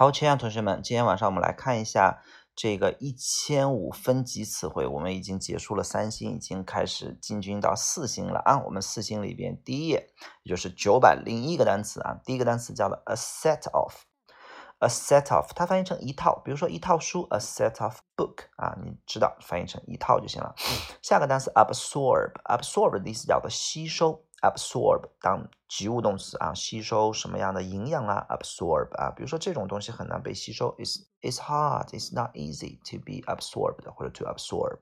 [0.00, 2.22] 好，亲爱的同学们，今天晚上我们来看一下
[2.56, 4.86] 这个一千五分级词汇。
[4.86, 8.62] 我们已经结束了三星，已经开始进军到四星了啊。
[8.64, 10.08] 我们四星里边第一页，
[10.42, 12.18] 也就是九百零一个单词啊。
[12.24, 20.54] 第一个单词叫做 a set of，a set of，它翻译成一套，比如说一套书，a set of book 啊，你知道翻译成一套就行了。
[21.02, 24.24] 下个单词 absorb，absorb 的意思叫做吸收。
[24.42, 34.78] Absorb 当及物动词啊，吸收什么样的营养啊？absorb 啊，比如说这种东西很难被吸收，is is hard, it's not easy to be absorbed 或者 to absorb。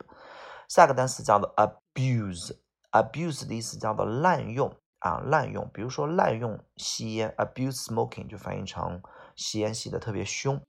[0.69, 9.03] 下个单词叫做 abuse，abuse 的意思叫做滥用啊，滥用，比如说滥用吸烟，abuse smoking 就翻译成
[9.37, 10.61] 吸烟吸的特别凶。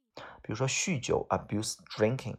[0.42, 2.38] 比如说酗酒，abuse drinking。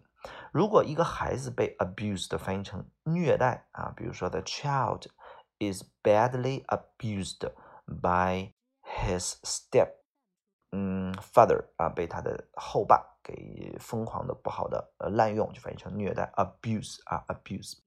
[0.53, 5.07] 如果一个孩子被 abused 翻译成虐待啊，比如说 the child。
[5.61, 7.49] Is badly abused
[7.87, 9.95] by his step，
[10.73, 17.79] 嗯，father 啊，被他的后爸给疯狂的、不好的呃滥用，就翻译成虐待，abuse 啊，abuse。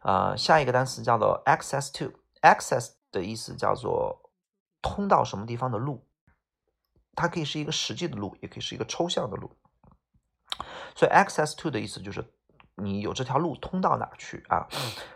[0.00, 2.12] 啊，下一个单词叫做 access to。
[2.42, 4.30] access 的意思叫做
[4.82, 6.06] 通到什么地方的路，
[7.14, 9.56] 它可以是一个实际的路，也可以是一个抽象的路。
[10.94, 12.32] 所以 access to 的意思就是
[12.74, 14.68] 你有这条路通到哪去啊？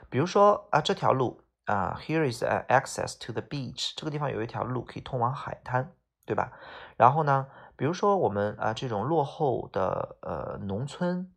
[0.08, 1.42] 比如说啊，这条路。
[1.70, 3.92] 啊，Here is an access to the beach。
[3.94, 5.92] 这个地方有一条路可以通往海滩，
[6.26, 6.50] 对吧？
[6.96, 11.32] 然后呢，比如说我们啊这种落后的呃农村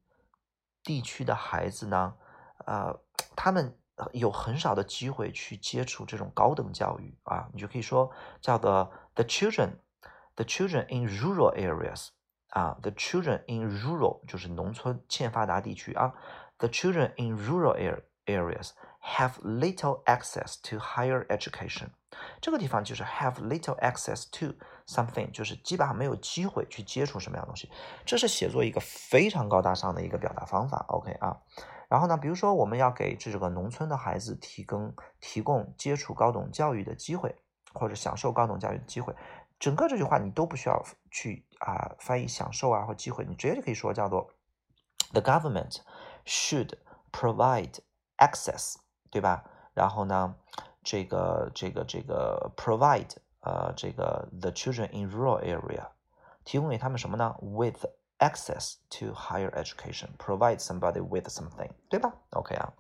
[0.83, 2.15] 地区的孩子呢，
[2.65, 2.99] 呃，
[3.35, 3.77] 他们
[4.11, 8.11] 有很少的机会去接触这种高等教育啊，你就可以说
[8.41, 12.07] 叫做 the children，the children in rural areas
[12.49, 16.15] 啊，the children in rural 就是农村欠发达地区啊
[16.57, 18.71] ，the children in rural areas。
[19.05, 21.89] Have little access to higher education，
[22.41, 24.55] 这个地方就是 have little access to
[24.87, 27.69] something，就是基本上没有机会去接触什么样东西。
[28.05, 30.85] 这是写作一个非常高大上的一个表达方法。
[30.87, 31.37] OK 啊，
[31.89, 37.35] 然后呢，比如说我们要给这个农村的孩子提供提供接触高等教育的机会，
[37.73, 39.13] 或者享受高等教育的机会，
[39.59, 40.81] 整个这句话你都不需要
[41.11, 44.31] 去啊翻译享受啊或机会，你直接就可以说叫做
[45.11, 45.79] The government
[46.25, 46.77] should
[47.11, 47.79] provide
[48.17, 48.77] access。
[49.12, 49.44] 对吧？
[49.74, 50.34] 然后呢，
[50.82, 55.86] 这个这个这个 provide 呃这个 the children in rural area
[56.44, 57.36] 提供给他们什么呢？
[57.40, 57.86] with
[58.18, 62.12] access to higher education，provide somebody with something，对吧？
[62.30, 62.72] OK 啊。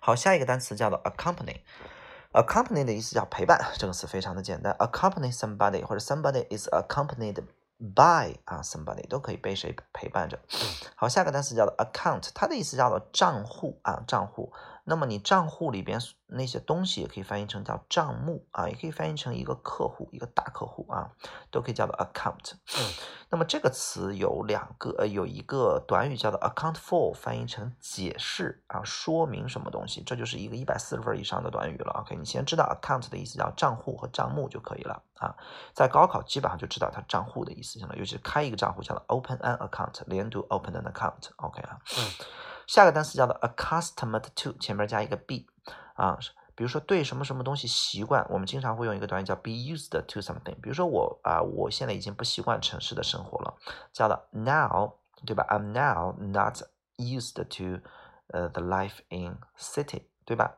[0.00, 7.42] 好，下一个单词叫做 accompany。accompany 的意思叫陪伴，这个词非常的简单，accompany somebody 或者 somebody is accompanied。
[7.95, 10.39] by 啊，somebody 都可以被谁陪伴着。
[10.95, 14.51] 好，下个单词叫做 account，它的意思叫做账户啊，账户。
[14.85, 21.11] 那么你账户里边那些东西也可以翻译成叫账目啊，也可以翻译成一个客户，一个大客户啊，
[21.49, 22.53] 都可以叫做 account。
[23.29, 32.01] 那么这个词有两个，呃，有一个短语叫做 account for，翻译成解释啊，说明什么东西，这就是一个一百四十分以上的短语了。
[32.01, 35.33] OK，你先知道 account 的意思叫账户和账目就可以了啊，
[35.73, 41.29] 在高考基本上就知道它账户的意思，了，尤其是开一个账户叫做 open an account，连读 open an account。
[41.37, 41.79] OK 啊。
[42.73, 45.45] 下个单词叫做 accustomed to，前面加一个 be
[45.93, 46.17] 啊，
[46.55, 50.59] 比如说对什么什么东西习惯，我们经常会用一个短语叫 be used to something。
[50.59, 53.55] 比如说我啊，我现在已经不习惯城市的生活了，
[53.91, 54.93] 叫做 now，
[55.23, 56.63] 对吧？I'm now not
[56.97, 57.87] used to
[58.29, 60.57] 呃 the life in city，对吧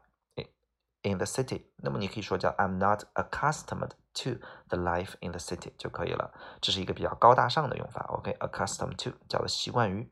[1.02, 4.40] ？in the city，那么你可以说叫 I'm not accustomed to
[4.70, 6.32] the life in the city 就可以了。
[6.62, 8.06] 这是一个比较高大上的用法。
[8.08, 10.10] OK，accustomed to 叫做习惯于。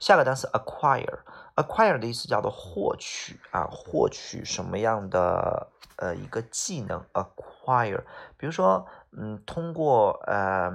[0.00, 8.02] 下个单词 acquire，acquire 的意思叫做获取啊，获取什么样的呃一个技能？acquire，
[8.36, 10.70] 比如说，嗯，通过呃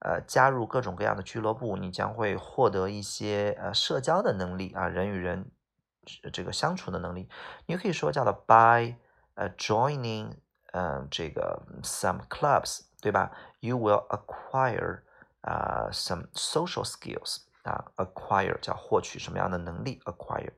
[0.00, 5.50] 呃加入各种各样的俱乐部，你将会获得一些呃社交的能力啊，人与人
[6.32, 7.28] 这个相处的能力。
[7.66, 8.96] 你可以说叫做 by
[9.34, 10.36] 呃 joining
[10.72, 15.00] 嗯这个 some clubs，对吧？You will acquire
[15.40, 20.52] 啊 some social skills 啊，acquire 叫获取什么样的能力？acquire。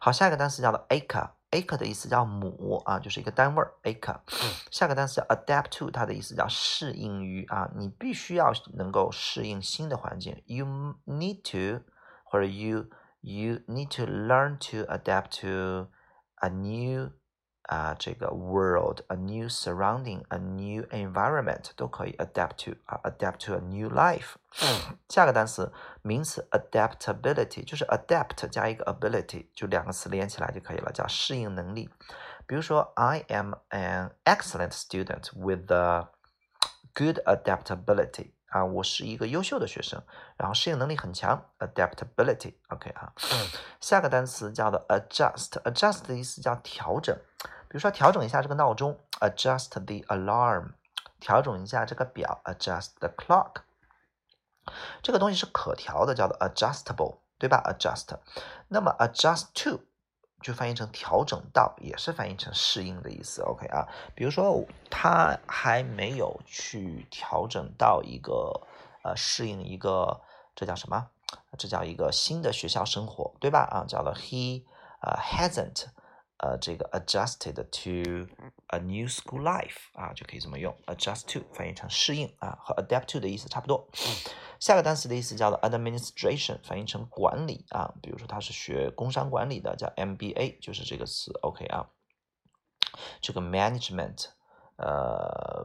[0.00, 4.20] 好，下一个单词叫做 acre，acre 的意思叫亩啊，就是一个单位 acre。
[4.70, 10.42] 下个单词叫 adapt to，它的意思叫适应于啊，你必须要能够适应新的环境。
[10.46, 10.64] You
[11.04, 11.84] need to
[12.24, 12.86] 或者 you
[13.20, 15.90] you need to learn to adapt to
[16.36, 17.10] a new
[17.69, 24.35] 啊这个 world，a new surrounding，a new environment 都可以 adapt to 啊 adapt to a new life。
[25.09, 25.71] 下个单词
[26.01, 31.89] 名词 adaptability 就是 adapt 加一个 ability，就两个词连起来就可以了，叫适应能力。
[32.45, 36.09] 比如说，I am an excellent student with a
[36.93, 38.33] good adaptability。
[38.49, 40.01] 啊，我是一个优秀的学生，
[40.37, 43.11] 然后适应能力很强，adaptability。OK 啊，
[43.81, 47.17] 下个单词叫做 adjust，adjust 的意思叫调整，
[47.70, 50.72] 比如说调整一下这个闹钟，adjust the alarm，
[51.20, 53.62] 调整一下这个表，adjust the clock。
[55.04, 58.18] 这个东西是可调的，叫做 adjustable，对吧？adjust。
[58.66, 59.84] 那么 adjust to
[60.42, 63.42] 就翻译成调整到，也是翻译成适应的意思。
[63.42, 68.66] OK 啊，比如说他还没有去调整到一个
[69.04, 70.20] 呃适应一个
[70.56, 71.06] 这叫什么？
[71.56, 73.60] 这叫一个新的学校生活，对吧？
[73.70, 74.64] 啊，叫做 he
[75.00, 75.86] 呃 hasn't。
[76.42, 78.26] 呃，这个 adjusted to
[78.68, 83.86] a new school life 啊，就可以这么用 adjust to 翻译成适应啊，和 adapt to 的意思差不多。
[84.58, 91.30] 下个单词的意思叫做 administration，翻译成管理啊，比如说他是学工商管理的，叫 MBA，就是这个词。
[91.42, 91.90] OK 啊，
[93.20, 94.28] 这个 management。
[94.82, 95.62] 呃，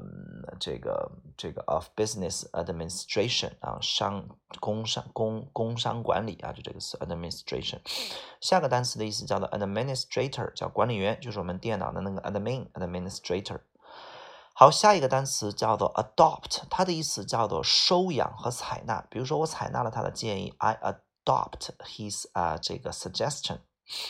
[0.59, 4.27] 这个这个 of business administration 啊，商
[4.59, 7.79] 工商工工商管理啊，就这个词 administration。
[8.41, 13.61] 下个单词的意思叫做 administrator，叫管理员，就是我们电脑的那个 admin administrator。
[14.53, 19.05] 好，下一个单词叫做 adopt，它的意思叫做收养和采纳。
[19.09, 23.59] 比如说，我采纳了他的建议，I adopt his 啊这个 suggestion。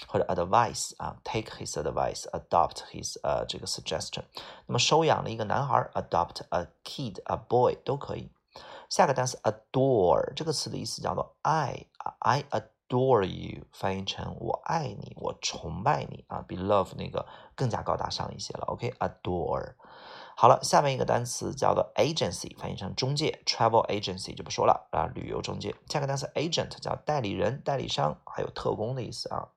[0.07, 4.23] 或者 advice 啊，take his advice，adopt his 呃这个 suggestion。
[4.67, 8.31] 那么收养了一个男孩，adopt a kid，a boy 都可以。
[8.89, 11.87] 下个单词 adore 这个词的意思叫做爱
[12.19, 17.25] ，I adore you，翻译成我爱你，我崇拜你啊，比 love 那个
[17.55, 18.65] 更加高大上一些了。
[18.67, 19.73] OK，adore。
[20.37, 25.73] 好了，下面一个单词叫做 agency，翻译成中介，travel agency 就不说了啊，旅游中介。
[25.87, 29.49] 下个单词 agent 叫代理人、代理商，还有特工的意思啊。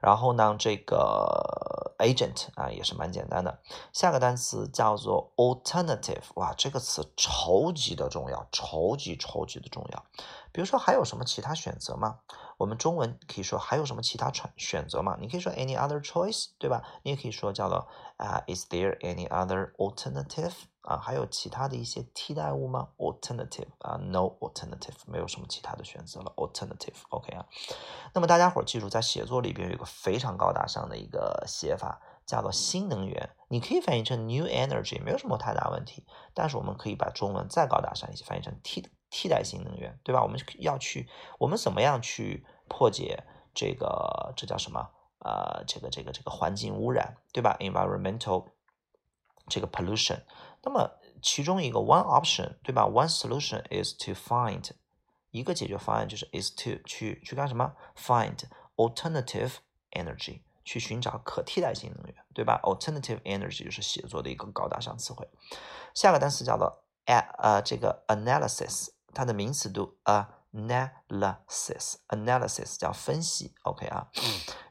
[0.00, 3.58] 然后呢，这个 agent 啊也是蛮简单的。
[3.92, 10.04] 下个单词叫做 alternative，哇，这个词超级的重要，超级超级的重要。
[10.52, 12.20] 比如说还有什么其他选择吗？
[12.58, 15.16] 我们中文可以说还有什么其他选选择吗？
[15.20, 16.82] 你可以说 any other choice，对吧？
[17.02, 20.52] 你也可以说叫做啊，is there any other alternative？
[20.86, 26.32] 啊，还有其他的一些替代物吗？alternative 啊，no alternative，没有什么其他的选择了。
[26.36, 27.44] alternative，OK 啊。
[28.14, 33.30] 那么大家伙儿记住，在写作里边有一个非常高大上的一个写法，叫做新能源。
[33.48, 36.04] 你可以翻译成 new energy，没有什么太大问题。
[36.32, 40.22] 但是我们可以把中文再高大上一些，翻译成替替代性能源，对吧？
[40.22, 41.08] 我们要去，
[41.40, 44.32] 我们怎么样去破解这个？
[44.36, 44.90] 这叫什么？
[45.18, 48.44] 呃，这个这个这个环境污染，对吧？environmental
[49.48, 50.20] 这个 pollution。
[50.62, 54.68] 那么其中一个 one option，对吧？One solution is to find
[55.30, 58.36] 一个解决方案就是 is to 去去干什么？Find
[58.76, 59.52] alternative
[59.92, 65.28] energy 去寻找可替代性能源，对吧？Alternative energy 就是写作的一个高大上词汇。
[65.94, 69.96] 下个单词叫做 a 呃这个 analysis，它的名词读
[70.52, 74.08] analysis，analysis 叫分析，OK 啊。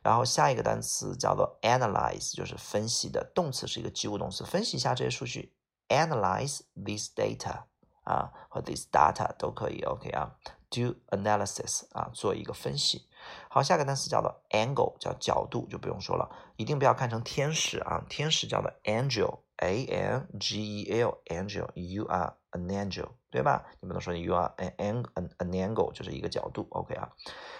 [0.01, 5.54] 然后下一个单词叫做 analyze，就是分析的动词是一个及物动词，分析一下这些数据。
[5.88, 7.64] analyze this data
[8.04, 10.36] 啊，和 this data 都可以，OK 啊，
[10.70, 13.08] do analysis 啊，做一个分析。
[13.48, 23.66] 好，下个单词叫做 angle，叫角度，就不用说了，一定不要看成天使啊，天使叫做 angel，a n g e l，angel，you are an angel，对吧？
[23.80, 25.04] 你不能说 you are an an
[25.38, 27.12] an angle，就是一个角度，OK 啊。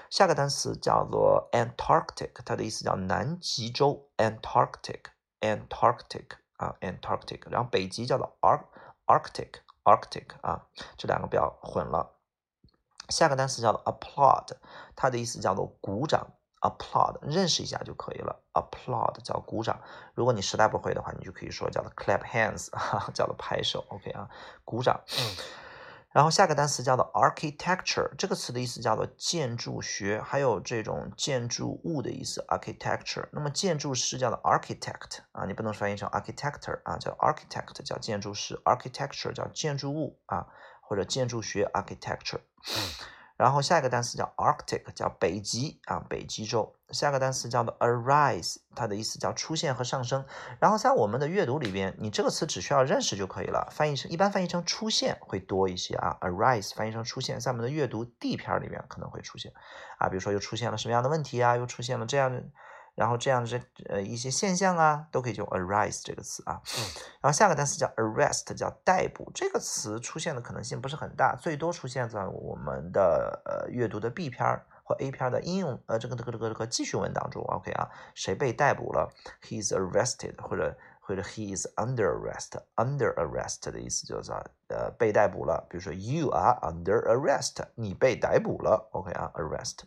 [0.08, 6.38] 下个单词叫做 Antarctic，它的意思叫南极洲，Antarctic，Antarctic。
[6.57, 8.37] 啊，Antarctic，然后北极叫做
[9.05, 12.15] Arctic，Arctic 啊，这两个不要混了。
[13.09, 14.57] 下个单词叫做 applaud，
[14.95, 16.27] 它的意思叫做鼓掌
[16.61, 19.79] ，applaud 认识一下就可以了，applaud 叫鼓掌。
[20.15, 22.69] 如果你实在不会的话，你就可以说叫做 clap hands，
[23.13, 24.29] 叫做拍手，OK 啊，
[24.63, 25.01] 鼓掌。
[26.15, 32.41] 然后下个单词叫做 architecture，这个词的意思叫做建筑学，还有这种建筑物的意思。
[32.47, 40.47] architecture，那么建筑师叫做 architect 啊，你不能翻译成 architecture 啊，叫 architect 叫建筑师，architecture 叫建筑物啊，
[40.81, 42.39] 或者建筑学 architecture。
[43.37, 46.73] 然后下一个单词叫 Arctic，叫北极啊，北极洲。
[46.91, 50.25] 下个单词叫做 arise，它的意思叫出现和上升。
[50.59, 56.17] 然后在我们的阅读里边，你这个词只需要认识就可以了，翻译成一般翻译成出现会多一些啊。
[56.21, 59.51] arise 翻译成出现，在我们的阅读 D 篇里面可能会出现
[59.97, 62.43] 啊，比如说又出现了什么样的问题啊，又出现了这样的。
[62.95, 66.61] 然后这样这呃一些现象啊，都可以用 arise 这个词啊。
[67.21, 69.29] 然后下个单词叫 arrest，叫逮捕。
[69.35, 77.43] 这个词出现的可能性不是很大，最多出现在我们的呃阅读的 B 篇儿或 A 篇的应用呃这个这个这个这个记叙文当中。
[77.43, 79.11] OK 啊，谁被逮捕了
[79.41, 82.51] ？He is arrested，或者或者 He is under arrest。
[82.75, 84.31] Under arrest 的意思就是
[84.69, 85.67] 呃被逮捕了。
[85.69, 88.87] 比如说 You are under arrest，你被逮捕了。
[88.93, 89.79] OK 啊，arrest。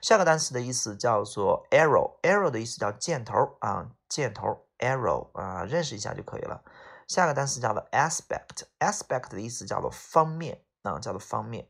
[0.00, 6.62] 下个单词的意思叫做 arrow，arrow 的意思叫箭头啊，箭头 arrow 啊，认识一下就可以了。
[7.06, 11.68] 下个单词叫做 aspect，aspect 的意思叫做方面啊，叫做方面。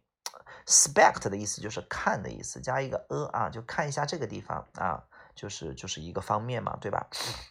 [0.66, 5.04] spect 的意思就是看的意思，加一个 a 啊，就看一下这个地方啊，
[5.34, 7.06] 就是就是一个方面嘛，对吧？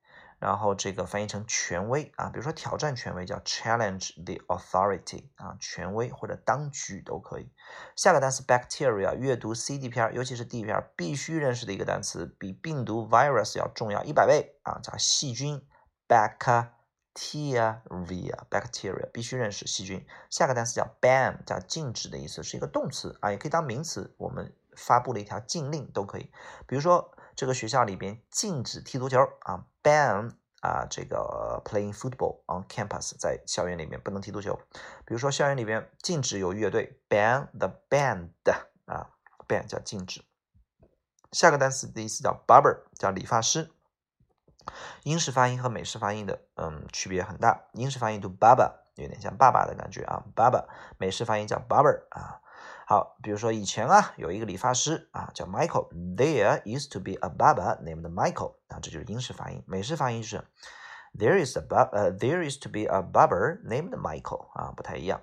[0.43, 7.49] 然后这个翻译成权威啊，比如说挑战权威叫 challenge the authority 啊，权威或者当局都可以。
[7.95, 15.65] 下个单词 bacteria，阅读 C D 篇，尤其是 D 篇必须认识的一个单词，比病毒 virus 要重要一百倍啊，叫细菌
[16.09, 20.05] bacteria，bacteria 必须认识细菌。
[20.29, 24.13] 下个单词叫 ban，叫禁止的意思，是一个动词啊，也可以当名词。
[24.17, 26.29] 我们发布了一条禁令都可以，
[26.67, 27.15] 比如说。
[27.35, 34.59] 这个学校里边禁止踢足球啊，ban 啊，这个 playing football on campus，在校园里面不能踢足球。
[35.05, 38.29] 比如说校园里边禁止有乐队，ban the band
[38.85, 39.09] 啊
[39.47, 40.23] ，ban 叫禁止。
[41.31, 43.71] 下个单词的意思叫 barber，叫理发师。
[45.03, 50.67] 英式发音和美式发音的嗯区别很大，英式发音读 baba 有点像爸爸的感觉啊，baba。
[50.97, 52.39] 美式发音叫 barber 啊。
[52.85, 55.87] 好，比如说以前啊，有一个理发师啊，叫 Michael。
[56.15, 58.55] There used to be a barber named Michael。
[58.67, 59.63] 啊，这就是英式发音。
[59.65, 60.43] 美式发音是
[61.17, 64.49] There is a bar，呃，There used to be a barber named Michael。
[64.53, 65.21] 啊，不太一样。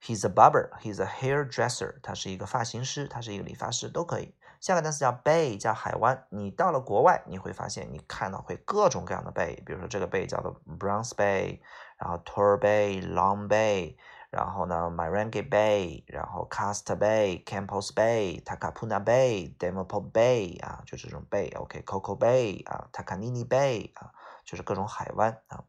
[0.00, 0.70] He's a barber.
[0.80, 1.96] He's a hairdresser。
[2.02, 4.34] 他是一个发型师，他是一个理发师，都可以。
[4.60, 6.24] 下个单词叫 bay，叫海湾。
[6.30, 9.62] 你到了国外，你会发现你看到会各种各样的 bay。
[9.64, 11.60] 比如说这个 bay 叫做 Browns Bay，
[11.98, 13.96] 然后 Tor Bay，Long Bay。
[14.30, 24.12] 然后呢，Myrenge Bay，然后 Casta Bay，Campos Bay，Takapuna Bay，Demopo Bay 啊，就这种 Bay，OK，Coco Bay 啊，Takanini Bay 啊，
[24.44, 25.64] 就是各种海湾啊。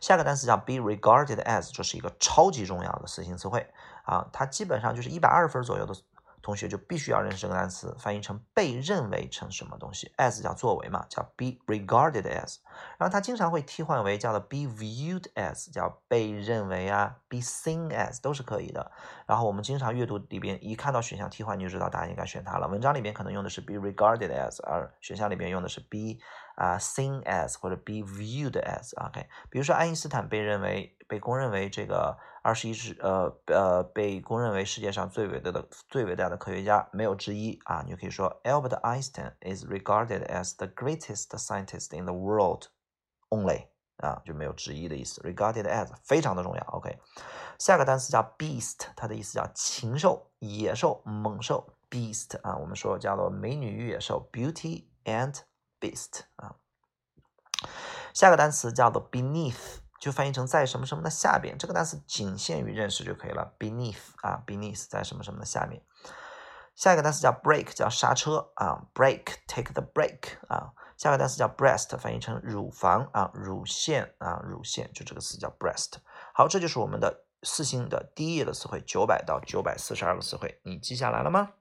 [0.00, 3.68] 下个单词叫 be regarded as，这是一个超级重要的四性词汇
[4.04, 5.94] 啊，它基本上就是一百二十分左右的。
[6.48, 12.56] 同学就必须要认识这个单词，翻译成被认为成什么东西，as 叫作为嘛，叫 be regarded as，
[12.96, 18.90] 然后它经常会替换为叫做 be viewed as，叫被认为啊，be seen as 都是可以的。
[19.26, 22.66] 然后我们经常阅读里边一看到选项替换，你就知道答案应该选它了。
[22.66, 26.16] 文章里边可能用的是 be regarded as，而选项里边用的是 be
[26.58, 29.26] 啊 seen as 或者 be viewed as，OK。
[29.50, 32.18] 比如说爱因斯坦被认为被公认为这个。
[32.40, 37.82] 二十一世，呃呃，被公认为世界上最伟大的、最伟大的科学家，没有之一啊！
[37.84, 42.68] 你就可以说，Albert Einstein is regarded as the greatest scientist in the world
[43.28, 43.66] only
[43.98, 45.20] 啊，就没有之一的意思。
[45.22, 46.62] regarded as 非常的重要。
[46.68, 46.96] OK，
[47.58, 51.74] 下个单词叫 beast，它的意思叫禽兽、野兽、猛兽。
[51.90, 55.38] beast 啊，我们说叫做美女与野兽，Beauty and
[55.80, 56.56] Beast 啊。
[58.14, 59.78] 下个单词叫做 beneath。
[60.00, 63.56] 就翻译成在什么什么的下边，这个单词仅限于认识就可以了。
[63.58, 65.82] Beneath 啊，beneath 在什么什么的下面。
[66.76, 70.70] 下一个单词叫 brake，叫刹车啊 break，take the break 啊。
[70.96, 75.94] 下个单词叫 breast，翻译成乳房啊，乳腺啊，乳腺，就这个词叫 breast。
[76.32, 81.54] 好，这就是我们的四星的第一页的词汇，九百到九百四十二个词汇，你记下来了吗？